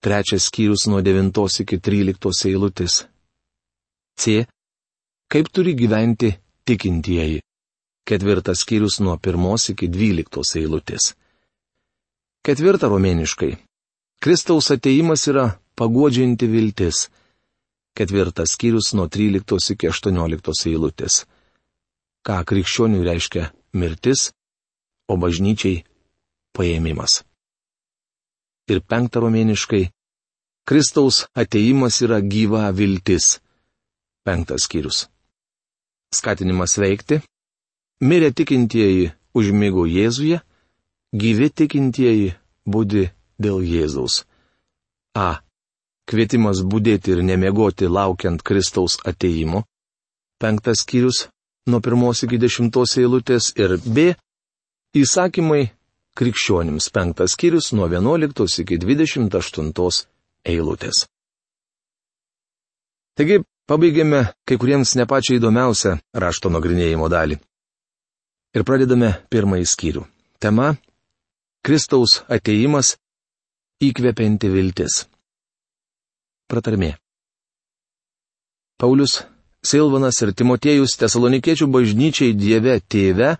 trečias 0.03 0.47
skyrius 0.51 0.87
nuo 0.91 1.01
devintos 1.01 1.59
iki 1.63 1.79
tryliktos 1.79 2.45
eilutės. 2.45 3.07
C. 4.19 4.45
Kaip 5.31 5.49
turi 5.49 5.73
gyventi 5.73 6.29
tikintieji. 6.67 7.41
Ketvirtas 8.07 8.61
skyrius 8.63 8.99
nuo 8.99 9.17
pirmos 9.17 9.69
iki 9.71 9.87
dvyliktos 9.87 10.55
eilutės. 10.59 11.13
Ketvirta 12.43 12.91
romėniškai. 12.91 13.55
Kristaus 14.23 14.71
ateimas 14.71 15.27
yra 15.27 15.45
pagodžianti 15.75 16.47
viltis. 16.47 17.09
Ketvirtas 17.97 18.53
skyrius 18.55 18.93
nuo 18.95 19.09
13 19.11 19.73
iki 19.73 19.89
18 19.91 20.69
eilutės. 20.71 21.25
Ką 22.23 22.37
krikščioniui 22.47 23.03
reiškia 23.03 23.49
mirtis, 23.75 24.29
o 25.11 25.17
bažnyčiai 25.19 25.81
paėmimas. 26.55 27.17
Ir 28.71 28.79
penktą 28.79 29.25
romėniškai. 29.25 29.89
Kristaus 30.63 31.25
ateimas 31.35 31.99
yra 32.07 32.21
gyva 32.23 32.69
viltis. 32.71 33.41
Penktas 34.23 34.69
skyrius. 34.69 35.09
Skatinimas 36.15 36.77
veikti. 36.79 37.19
Mirė 37.99 38.31
tikintieji 38.31 39.11
užmygo 39.35 39.83
Jėzuje, 39.83 40.39
gyvi 41.11 41.49
tikintieji 41.51 42.31
būdi 42.63 43.03
dėl 43.43 43.61
Jėzaus. 43.67 44.23
A. 45.13 45.43
Kvietimas 46.09 46.63
būdėti 46.67 47.13
ir 47.13 47.21
nemiegoti 47.23 47.87
laukiant 47.87 48.41
Kristaus 48.43 48.97
ateimo. 49.07 49.63
Penktas 50.41 50.83
skyrius 50.83 51.27
nuo 51.69 51.79
pirmos 51.79 52.23
iki 52.25 52.39
dešimtos 52.41 52.97
eilutės 52.99 53.53
ir 53.55 53.77
B. 53.85 54.11
Įsakymai 54.97 55.69
krikščionims. 56.19 56.89
Penktas 56.93 57.37
skyrius 57.37 57.71
nuo 57.77 57.87
vienuoliktos 57.89 58.59
iki 58.61 58.77
dvidešimt 58.81 59.33
aštuntos 59.39 60.05
eilutės. 60.45 61.05
Taigi, 63.17 63.43
pabaigėme 63.69 64.25
kai 64.47 64.57
kuriems 64.57 64.95
ne 64.97 65.05
pačią 65.09 65.37
įdomiausią 65.37 65.97
rašto 66.17 66.51
nagrinėjimo 66.53 67.09
dalį. 67.13 67.37
Ir 68.53 68.65
pradedame 68.65 69.13
pirmąjį 69.33 69.69
skyrių. 69.69 70.03
Tema- 70.41 70.75
Kristaus 71.65 72.21
ateimas 72.27 72.97
įkvepianti 73.89 74.49
viltis. 74.53 75.03
Pratarmė. 76.51 76.93
Paulius, 78.79 79.23
Silvanas 79.63 80.19
ir 80.25 80.33
Timotiejus 80.35 80.97
tesalonikiečių 80.99 81.69
bažnyčiai 81.71 82.33
Dieve 82.35 82.75
tėve 82.83 83.37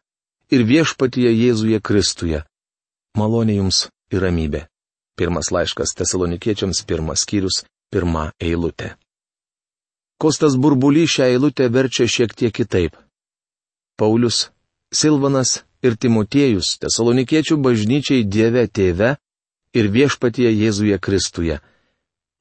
ir 0.56 0.64
viešpatyje 0.70 1.34
Jėzuje 1.36 1.82
Kristuje. 1.84 2.44
Malonė 3.20 3.58
jums 3.60 3.88
ir 4.14 4.24
ramybė. 4.24 4.64
Pirmas 5.20 5.52
laiškas 5.54 5.94
tesalonikiečiams, 6.00 6.82
pirmas 6.88 7.26
skyrius, 7.28 7.64
pirma 7.92 8.32
eilutė. 8.42 8.96
Kostas 10.18 10.56
burbulį 10.58 11.04
šią 11.12 11.28
eilutę 11.36 11.68
verčia 11.70 12.08
šiek 12.08 12.34
tiek 12.34 12.54
kitaip. 12.56 12.96
Paulius, 14.00 14.48
Silvanas 14.94 15.60
ir 15.84 15.98
Timotiejus 16.00 16.78
tesalonikiečių 16.82 17.60
bažnyčiai 17.62 18.24
Dieve 18.24 18.64
tėve 18.72 19.18
ir 19.74 19.90
viešpatie 19.90 20.50
Jėzuje 20.52 21.00
Kristuje. 21.00 21.60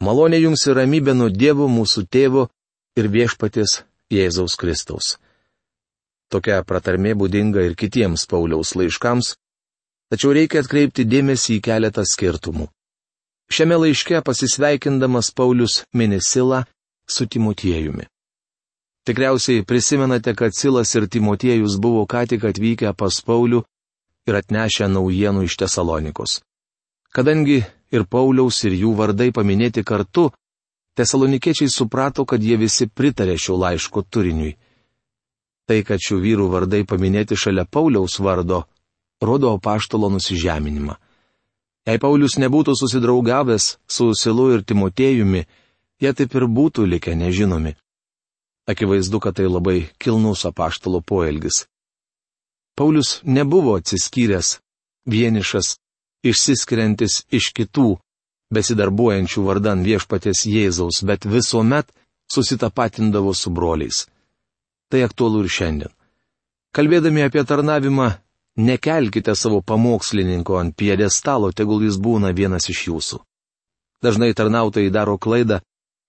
Malonė 0.03 0.43
jums 0.43 0.67
ir 0.67 0.77
ramybė 0.81 1.15
nuo 1.17 1.31
Dievo 1.31 1.69
mūsų 1.71 2.07
tėvo 2.11 2.49
ir 2.99 3.09
viešpaties 3.09 3.83
Jėzaus 4.13 4.57
Kristaus. 4.61 5.17
Tokia 6.33 6.63
pratarmė 6.65 7.15
būdinga 7.17 7.65
ir 7.69 7.75
kitiems 7.77 8.27
Pauliaus 8.29 8.75
laiškams, 8.77 9.35
tačiau 10.13 10.33
reikia 10.37 10.63
atkreipti 10.65 11.05
dėmesį 11.09 11.59
į 11.59 11.65
keletą 11.65 12.05
skirtumų. 12.09 12.69
Šiame 13.53 13.77
laiške 13.77 14.23
pasisveikindamas 14.25 15.33
Paulius 15.37 15.83
Minisilą 15.93 16.63
su 17.09 17.27
Timotiejumi. 17.27 18.09
Tikriausiai 19.05 19.65
prisimenate, 19.67 20.33
kad 20.35 20.55
Silas 20.57 20.95
ir 20.95 21.09
Timotiejus 21.11 21.77
buvo 21.77 22.07
ką 22.07 22.23
tik 22.31 22.45
atvykę 22.49 22.95
pas 22.97 23.19
Paulių 23.27 23.65
ir 24.29 24.39
atnešę 24.39 24.89
naujienų 24.89 25.45
iš 25.49 25.59
Tesalonikos. 25.65 26.41
Kadangi 27.13 27.61
ir 27.93 28.05
Pauliaus 28.09 28.63
ir 28.65 28.73
jų 28.73 28.95
vardai 28.97 29.29
paminėti 29.37 29.85
kartu, 29.85 30.31
tesalonikiečiai 30.97 31.69
suprato, 31.69 32.25
kad 32.25 32.41
jie 32.41 32.57
visi 32.57 32.89
pritarė 32.89 33.37
šio 33.37 33.59
laiško 33.61 34.03
turiniui. 34.09 34.57
Tai, 35.69 35.79
kad 35.85 36.01
šių 36.01 36.19
vyrų 36.25 36.49
vardai 36.53 36.83
paminėti 36.89 37.37
šalia 37.37 37.67
Pauliaus 37.69 38.17
vardo, 38.21 38.65
rodo 39.21 39.53
paštalo 39.61 40.09
nusižeminimą. 40.13 40.97
Jei 41.87 41.99
Paulius 41.99 42.39
nebūtų 42.39 42.77
susidraugavęs 42.79 43.77
su 43.91 44.13
Silu 44.15 44.49
ir 44.55 44.65
Timotėjumi, 44.65 45.45
jie 46.01 46.13
taip 46.17 46.35
ir 46.39 46.47
būtų 46.47 46.87
likę 46.87 47.15
nežinomi. 47.19 47.75
Akivaizdu, 48.71 49.19
kad 49.19 49.37
tai 49.37 49.49
labai 49.51 49.91
kilnus 49.99 50.47
apaštalo 50.47 51.03
poelgis. 51.03 51.67
Paulius 52.79 53.21
nebuvo 53.27 53.75
atsiskyręs, 53.77 54.61
vienišas 55.11 55.77
išsiskiriantis 56.23 57.23
iš 57.35 57.51
kitų, 57.57 57.97
besidarbuojančių 58.55 59.45
vardan 59.47 59.83
viešpatės 59.87 60.45
Jėzaus, 60.47 61.03
bet 61.09 61.27
visuomet 61.27 61.91
susitapatindavo 62.33 63.35
su 63.35 63.51
broliais. 63.51 64.07
Tai 64.91 65.03
aktualu 65.07 65.45
ir 65.45 65.51
šiandien. 65.53 65.93
Kalbėdami 66.73 67.25
apie 67.27 67.43
tarnavimą, 67.49 68.09
nekelkite 68.57 69.35
savo 69.37 69.61
pamokslininko 69.61 70.57
ant 70.61 70.77
piedestalo, 70.77 71.53
tegul 71.53 71.85
jis 71.85 71.99
būna 72.01 72.33
vienas 72.37 72.69
iš 72.73 72.87
jūsų. 72.89 73.21
Dažnai 74.03 74.33
tarnautojai 74.35 74.93
daro 74.93 75.19
klaidą, 75.19 75.61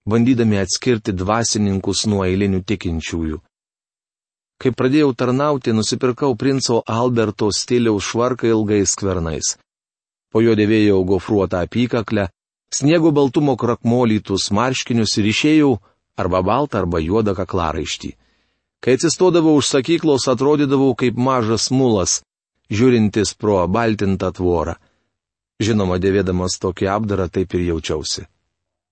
bandydami 0.10 0.60
atskirti 0.60 1.14
dvasininkus 1.16 2.06
nuo 2.12 2.24
eilinių 2.28 2.64
tikinčiųjų. 2.64 3.42
Kai 4.64 4.72
pradėjau 4.72 5.12
tarnauti, 5.18 5.74
nusipirkau 5.76 6.36
princo 6.40 6.80
Alberto 6.88 7.50
stiliaus 7.52 8.08
švarką 8.08 8.48
ilgais 8.48 8.96
skvernais 8.96 9.58
po 10.34 10.42
jo 10.42 10.56
dėvėjau 10.58 11.04
gofruotą 11.06 11.62
apykaklę, 11.68 12.28
sniego 12.74 13.14
baltumo 13.14 13.54
krakmolytus 13.56 14.50
marškinius 14.50 15.14
ir 15.22 15.30
išėjau 15.30 15.72
arba 16.18 16.42
baltą 16.42 16.82
arba 16.82 17.02
juodą 17.04 17.36
kaklaraištį. 17.38 18.12
Kai 18.84 18.98
atsistodavau 18.98 19.56
už 19.62 19.70
sakyklos, 19.70 20.26
atrodydavau 20.28 20.92
kaip 21.00 21.16
mažas 21.16 21.70
mulas, 21.72 22.22
žiūrintis 22.74 23.38
pro 23.40 23.62
baltintą 23.68 24.34
tvorą. 24.36 24.76
Žinoma, 25.64 26.00
dėvėdamas 26.02 26.58
tokį 26.60 26.90
apdarą 26.92 27.30
taip 27.30 27.54
ir 27.54 27.70
jaučiausi. 27.70 28.26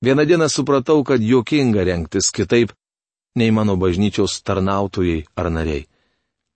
Vieną 0.05 0.25
dieną 0.29 0.47
supratau, 0.49 1.03
kad 1.03 1.21
juokinga 1.21 1.83
renktis 1.83 2.31
kitaip, 2.31 2.71
nei 3.35 3.51
mano 3.51 3.75
bažnyčios 3.77 4.39
tarnautojai 4.45 5.25
ar 5.35 5.49
nariai. 5.51 5.87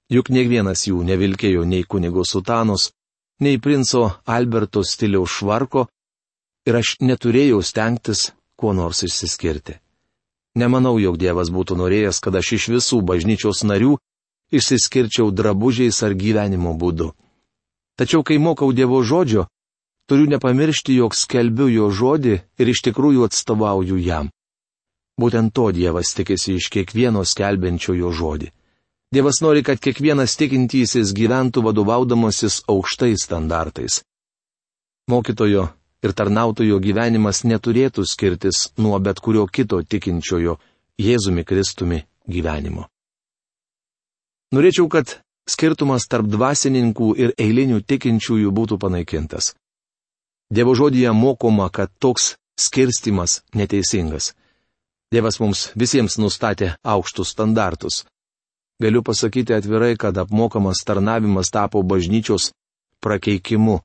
Juk 0.09 0.29
ne 0.29 0.45
vienas 0.45 0.85
jų 0.87 1.01
nevilkėjo 1.03 1.65
nei 1.65 1.83
kunigo 1.83 2.23
sutanos, 2.23 2.91
nei 3.39 3.59
princo 3.59 4.21
Alberto 4.25 4.83
stiliaus 4.83 5.39
švarko 5.39 5.87
ir 6.65 6.77
aš 6.79 6.95
neturėjau 7.01 7.61
stengtis 7.61 8.31
kuo 8.55 8.73
nors 8.73 9.03
išsiskirti. 9.03 9.79
Nemanau, 10.55 10.95
jog 10.99 11.17
Dievas 11.19 11.51
būtų 11.51 11.75
norėjęs, 11.75 12.21
kad 12.23 12.35
aš 12.39 12.53
iš 12.55 12.67
visų 12.77 13.01
bažnyčios 13.03 13.65
narių 13.67 13.97
išsiskirčiau 14.55 15.31
drabužiais 15.35 15.99
ar 16.07 16.15
gyvenimo 16.15 16.71
būdu. 16.79 17.11
Tačiau, 17.99 18.23
kai 18.23 18.37
mokau 18.39 18.71
Dievo 18.71 19.01
žodžio, 19.03 19.47
turiu 20.07 20.29
nepamiršti, 20.31 20.95
jog 20.95 21.15
skelbiu 21.15 21.67
jo 21.67 21.89
žodį 21.91 22.39
ir 22.59 22.71
iš 22.71 22.83
tikrųjų 22.87 23.27
atstovauju 23.27 23.99
jam. 23.99 24.31
Būtent 25.19 25.53
to 25.55 25.71
Dievas 25.75 26.13
tikisi 26.15 26.55
iš 26.59 26.69
kiekvieno 26.71 27.23
skelbiančio 27.23 27.95
jo 27.95 28.11
žodį. 28.11 28.51
Dievas 29.15 29.37
nori, 29.39 29.61
kad 29.63 29.79
kiekvienas 29.79 30.33
tikintysis 30.35 31.13
gyventų 31.15 31.61
vadovaudamasis 31.63 32.57
aukštais 32.67 33.21
standartais. 33.23 34.01
Mokytojo 35.07 35.61
ir 36.03 36.11
tarnautojo 36.11 36.81
gyvenimas 36.83 37.45
neturėtų 37.47 38.03
skirtis 38.03 38.65
nuo 38.75 38.97
bet 38.99 39.21
kurio 39.23 39.45
kito 39.47 39.79
tikinčiojo 39.79 40.57
Jėzumi 40.99 41.45
Kristumi 41.47 42.01
gyvenimo. 42.27 42.89
Norėčiau, 44.51 44.89
kad 44.91 45.13
skirtumas 45.47 46.09
tarp 46.11 46.27
dvasininkų 46.33 47.07
ir 47.15 47.31
eilinių 47.39 47.85
tikinčiųjų 47.87 48.51
būtų 48.51 48.79
panaikintas. 48.83 49.53
Dievo 50.51 50.75
žodėje 50.75 51.13
mokoma, 51.15 51.69
kad 51.71 51.93
toks 52.03 52.33
skirstimas 52.59 53.45
neteisingas. 53.55 54.33
Dievas 55.15 55.39
mums 55.39 55.69
visiems 55.79 56.19
nustatė 56.19 56.73
aukštus 56.83 57.31
standartus. 57.31 58.03
Galiu 58.81 59.03
pasakyti 59.03 59.53
atvirai, 59.53 59.95
kad 59.97 60.17
apmokamas 60.17 60.83
tarnavimas 60.85 61.51
tapo 61.51 61.81
bažnyčios 61.81 62.51
prakeikimu. 62.99 63.79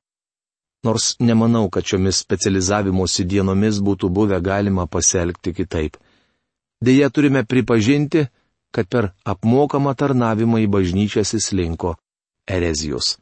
Nors 0.84 1.16
nemanau, 1.20 1.68
kad 1.70 1.84
šiomis 1.84 2.22
specializavimosi 2.24 3.24
dienomis 3.24 3.78
būtų 3.84 4.08
buvę 4.08 4.40
galima 4.40 4.86
pasielgti 4.86 5.52
kitaip. 5.54 5.96
Deja, 6.80 7.10
turime 7.10 7.44
pripažinti, 7.44 8.26
kad 8.72 8.88
per 8.88 9.10
apmokamą 9.24 9.92
tarnavimą 9.94 10.62
į 10.64 10.70
bažnyčią 10.72 11.22
įslinko 11.38 11.94
erezijos. 12.48 13.18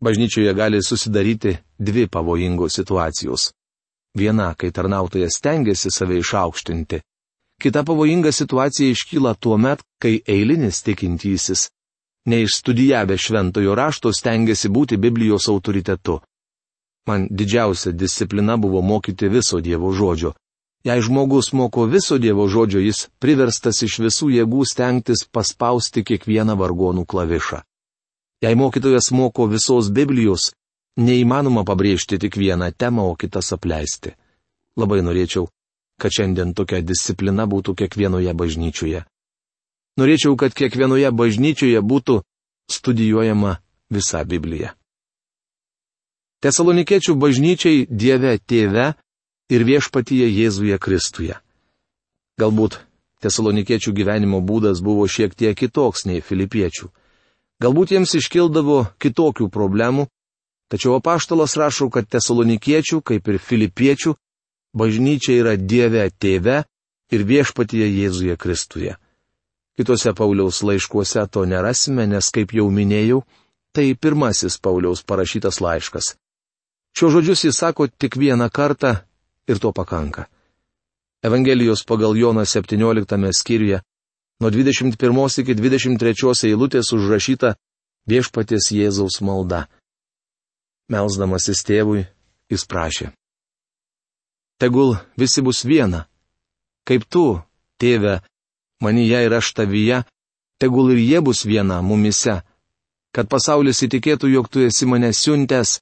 Bažnyčioje 0.00 0.54
gali 0.54 0.80
susidaryti 0.82 1.58
dvi 1.78 2.06
pavojingos 2.08 2.78
situacijos. 2.78 3.50
Viena, 4.16 4.54
kai 4.54 4.70
tarnautojas 4.72 5.36
stengiasi 5.38 5.90
save 5.92 6.16
išaukštinti, 6.22 7.02
Kita 7.60 7.84
pavojinga 7.84 8.32
situacija 8.32 8.90
iškyla 8.90 9.34
tuo 9.34 9.56
met, 9.56 9.82
kai 10.02 10.20
eilinis 10.26 10.82
tikintysis 10.82 11.68
neišstudijavę 12.24 13.16
šventojo 13.16 13.74
rašto, 13.74 14.12
stengiasi 14.12 14.68
būti 14.68 14.96
Biblijos 14.96 15.48
autoritetu. 15.48 16.20
Man 17.08 17.26
didžiausia 17.30 17.92
disciplina 17.92 18.56
buvo 18.56 18.80
mokyti 18.82 19.28
viso 19.28 19.60
Dievo 19.60 19.92
žodžio. 19.92 20.32
Jei 20.84 21.00
žmogus 21.00 21.52
moko 21.52 21.84
viso 21.84 22.18
Dievo 22.18 22.48
žodžio, 22.48 22.80
jis 22.80 23.08
priverstas 23.18 23.82
iš 23.82 23.98
visų 24.04 24.30
jėgų 24.36 24.64
stengtis 24.64 25.26
paspausti 25.32 26.04
kiekvieną 26.04 26.56
vargonų 26.56 27.04
klavišą. 27.04 27.60
Jei 28.44 28.54
mokytojas 28.56 29.10
moko 29.12 29.46
visos 29.46 29.90
Biblijos, 29.92 30.52
neįmanoma 30.96 31.64
pabrėžti 31.64 32.18
tik 32.18 32.36
vieną 32.36 32.72
temą, 32.72 33.10
o 33.12 33.16
kitas 33.16 33.52
apleisti. 33.52 34.14
Labai 34.76 35.02
norėčiau, 35.04 35.48
kad 36.00 36.14
šiandien 36.16 36.54
tokia 36.56 36.80
disciplina 36.80 37.44
būtų 37.46 37.76
kiekvienoje 37.82 38.32
bažnyčioje. 38.34 39.04
Norėčiau, 40.00 40.36
kad 40.40 40.56
kiekvienoje 40.56 41.10
bažnyčioje 41.12 41.80
būtų 41.84 42.20
studijuojama 42.72 43.58
visa 43.92 44.24
Biblija. 44.24 44.74
Tesalonikiečių 46.40 47.18
bažnyčiai 47.20 47.84
Dieve 47.90 48.38
Tėve 48.38 48.94
ir 49.52 49.64
viešpatyje 49.68 50.30
Jėzuje 50.30 50.78
Kristuje. 50.80 51.36
Galbūt 52.40 52.78
tesalonikiečių 53.20 53.92
gyvenimo 53.92 54.40
būdas 54.40 54.80
buvo 54.80 55.04
šiek 55.04 55.34
tiek 55.36 55.58
kitoks 55.58 56.06
nei 56.08 56.24
filipiečių. 56.24 56.88
Galbūt 57.60 57.92
jiems 57.92 58.14
iškildavo 58.16 58.86
kitokių 59.02 59.50
problemų, 59.52 60.06
tačiau 60.72 60.96
apaštalas 60.96 61.58
rašo, 61.60 61.90
kad 61.92 62.08
tesalonikiečių, 62.08 63.02
kaip 63.04 63.28
ir 63.28 63.36
filipiečių, 63.36 64.14
bažnyčia 64.74 65.38
yra 65.40 65.56
Dieve 65.56 66.08
Tėve 66.10 66.64
ir 67.10 67.24
viešpatyje 67.26 67.88
Jėzuje 67.88 68.36
Kristuje. 68.36 68.96
Kitose 69.76 70.12
Pauliaus 70.14 70.62
laiškuose 70.62 71.26
to 71.32 71.44
nerasime, 71.48 72.06
nes, 72.06 72.30
kaip 72.30 72.52
jau 72.52 72.68
minėjau, 72.70 73.22
tai 73.72 73.94
pirmasis 73.94 74.58
Pauliaus 74.58 75.02
parašytas 75.02 75.60
laiškas. 75.64 76.14
Šio 76.96 77.10
žodžius 77.14 77.44
jis 77.46 77.60
sako 77.62 77.86
tik 77.88 78.18
vieną 78.18 78.50
kartą 78.50 78.96
ir 79.48 79.58
to 79.58 79.72
pakanka. 79.72 80.26
Evangelijos 81.22 81.84
pagal 81.84 82.16
Joną 82.16 82.44
17 82.44 83.32
skyriuje 83.32 83.80
nuo 84.40 84.50
21 84.50 85.40
iki 85.42 85.54
23 85.54 86.48
eilutės 86.48 86.92
užrašyta 86.96 87.54
viešpatės 88.08 88.72
Jėzaus 88.72 89.20
malda. 89.20 89.68
Melsdamasis 90.90 91.62
tėvui, 91.62 92.06
jis 92.50 92.64
prašė. 92.66 93.12
Tegul 94.60 94.98
visi 95.16 95.40
bus 95.40 95.64
viena. 95.64 96.04
Kaip 96.84 97.06
tu, 97.08 97.40
tėve, 97.80 98.20
manyje 98.84 99.24
ir 99.24 99.32
aš 99.38 99.54
tavyje, 99.56 100.02
tegul 100.60 100.92
ir 100.92 101.00
jie 101.00 101.20
bus 101.24 101.46
viena 101.48 101.80
mumise, 101.80 102.40
kad 103.14 103.28
pasaulis 103.32 103.80
įtikėtų, 103.86 104.28
jog 104.36 104.50
tu 104.52 104.60
esi 104.66 104.86
mane 104.86 105.12
siuntęs 105.16 105.78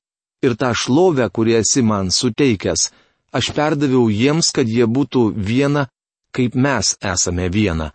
ir 0.46 0.54
tą 0.54 0.70
šlovę, 0.78 1.26
kurį 1.34 1.58
esi 1.60 1.82
man 1.82 2.12
suteikęs, 2.14 2.90
aš 3.34 3.50
perdaviau 3.56 4.06
jiems, 4.10 4.52
kad 4.54 4.68
jie 4.70 4.86
būtų 4.86 5.32
viena, 5.34 5.88
kaip 6.30 6.54
mes 6.54 6.94
esame 7.02 7.48
viena. 7.50 7.92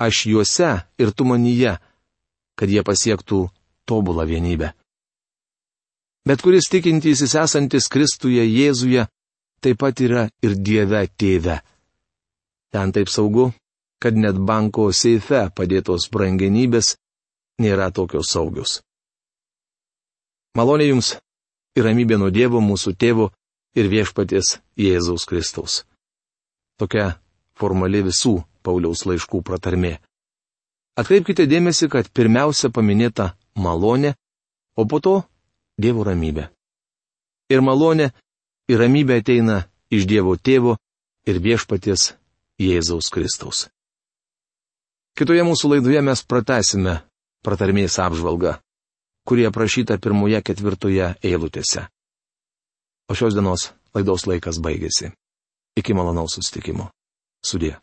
Aš 0.00 0.26
juose 0.30 0.72
ir 1.02 1.10
tu 1.12 1.26
manyje, 1.26 1.76
kad 2.56 2.70
jie 2.70 2.82
pasiektų 2.86 3.48
tobulą 3.84 4.24
vienybę. 4.28 4.70
Bet 6.24 6.44
kuris 6.44 6.68
tikintysis 6.70 7.34
esantis 7.34 7.88
Kristuje 7.88 8.44
Jėzuje, 8.44 9.08
taip 9.60 9.78
pat 9.80 10.00
yra 10.00 10.28
ir 10.42 10.56
Dieve 10.56 11.04
tėve. 11.18 11.60
Ten 12.72 12.92
taip 12.92 13.08
saugu, 13.08 13.50
kad 14.00 14.16
net 14.16 14.38
banko 14.38 14.90
seife 14.92 15.48
padėtos 15.56 16.08
brangenybės 16.12 16.94
nėra 17.60 17.90
tokios 17.92 18.30
saugios. 18.32 18.80
Malonė 20.56 20.88
jums 20.90 21.14
ir 21.76 21.84
ramybė 21.86 22.18
nuo 22.18 22.30
Dievo 22.34 22.62
mūsų 22.64 22.94
tėvo 22.96 23.30
ir 23.78 23.90
viešpaties 23.92 24.58
Jėzaus 24.80 25.26
Kristaus. 25.28 25.84
Tokia 26.80 27.20
formali 27.60 28.00
visų 28.02 28.40
Pauliaus 28.64 29.04
laiškų 29.06 29.42
pratarmė. 29.44 29.98
Atkreipkite 30.98 31.46
dėmesį, 31.48 31.88
kad 31.92 32.08
pirmiausia 32.12 32.70
paminėta 32.72 33.34
malonė, 33.54 34.14
o 34.76 34.84
po 34.88 35.00
to 35.00 35.20
Dievo 35.80 36.04
ramybė. 36.04 36.48
Ir 37.50 37.62
malonė 37.64 38.10
ir 38.70 38.78
ramybė 38.78 39.20
ateina 39.20 39.64
iš 39.90 40.06
Dievo 40.06 40.36
tėvo 40.38 40.76
ir 41.26 41.42
viešpaties 41.42 42.12
Jėzaus 42.60 43.10
Kristaus. 43.12 43.66
Kitoje 45.18 45.42
mūsų 45.44 45.74
laidoje 45.74 46.02
mes 46.06 46.22
pratesime 46.24 47.00
pratarmės 47.44 47.98
apžvalgą, 48.00 48.54
kurie 49.26 49.48
aprašyta 49.50 49.98
pirmoje 49.98 50.40
ketvirtoje 50.46 51.14
eilutėse. 51.26 51.88
O 53.10 53.16
šios 53.18 53.34
dienos 53.34 53.70
laidos 53.96 54.28
laikas 54.30 54.60
baigėsi. 54.62 55.10
Iki 55.80 55.96
malonaus 55.98 56.36
sustikimo. 56.38 56.90
Sudė. 57.46 57.74